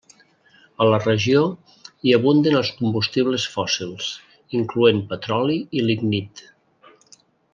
[0.85, 1.41] A la regió
[2.07, 4.09] hi abunden els combustibles fòssils
[4.61, 6.45] incloent petroli i lignit.